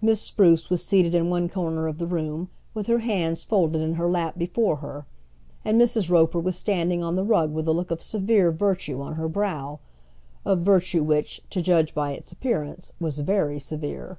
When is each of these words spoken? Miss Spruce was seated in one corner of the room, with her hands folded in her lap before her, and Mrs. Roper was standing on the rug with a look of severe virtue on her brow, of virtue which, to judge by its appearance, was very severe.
Miss 0.00 0.20
Spruce 0.22 0.70
was 0.70 0.84
seated 0.84 1.16
in 1.16 1.28
one 1.30 1.48
corner 1.48 1.88
of 1.88 1.98
the 1.98 2.06
room, 2.06 2.48
with 2.74 2.86
her 2.86 3.00
hands 3.00 3.42
folded 3.42 3.80
in 3.82 3.94
her 3.94 4.08
lap 4.08 4.38
before 4.38 4.76
her, 4.76 5.04
and 5.64 5.80
Mrs. 5.80 6.08
Roper 6.08 6.38
was 6.38 6.54
standing 6.54 7.02
on 7.02 7.16
the 7.16 7.24
rug 7.24 7.52
with 7.52 7.66
a 7.66 7.72
look 7.72 7.90
of 7.90 8.00
severe 8.00 8.52
virtue 8.52 9.00
on 9.02 9.14
her 9.14 9.26
brow, 9.28 9.80
of 10.44 10.60
virtue 10.60 11.02
which, 11.02 11.40
to 11.50 11.60
judge 11.60 11.92
by 11.92 12.12
its 12.12 12.30
appearance, 12.30 12.92
was 13.00 13.18
very 13.18 13.58
severe. 13.58 14.18